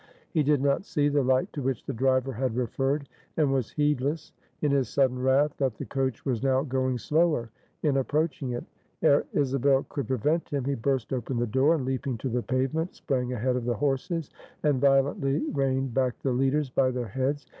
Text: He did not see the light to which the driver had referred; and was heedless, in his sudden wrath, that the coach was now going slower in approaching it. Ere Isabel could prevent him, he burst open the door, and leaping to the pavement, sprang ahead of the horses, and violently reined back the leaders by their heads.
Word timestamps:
He 0.31 0.41
did 0.41 0.63
not 0.63 0.83
see 0.83 1.09
the 1.09 1.21
light 1.21 1.53
to 1.53 1.61
which 1.61 1.85
the 1.85 1.93
driver 1.93 2.33
had 2.33 2.55
referred; 2.55 3.07
and 3.37 3.53
was 3.53 3.69
heedless, 3.69 4.33
in 4.63 4.71
his 4.71 4.89
sudden 4.89 5.19
wrath, 5.21 5.55
that 5.57 5.75
the 5.75 5.85
coach 5.85 6.25
was 6.25 6.41
now 6.41 6.63
going 6.63 6.97
slower 6.97 7.51
in 7.83 7.97
approaching 7.97 8.49
it. 8.53 8.63
Ere 9.03 9.25
Isabel 9.33 9.85
could 9.89 10.07
prevent 10.07 10.49
him, 10.49 10.65
he 10.65 10.73
burst 10.73 11.13
open 11.13 11.37
the 11.37 11.45
door, 11.45 11.75
and 11.75 11.85
leaping 11.85 12.17
to 12.17 12.29
the 12.29 12.41
pavement, 12.41 12.95
sprang 12.95 13.31
ahead 13.33 13.55
of 13.55 13.65
the 13.65 13.75
horses, 13.75 14.31
and 14.63 14.81
violently 14.81 15.45
reined 15.51 15.93
back 15.93 16.17
the 16.23 16.31
leaders 16.33 16.71
by 16.71 16.89
their 16.89 17.09
heads. 17.09 17.45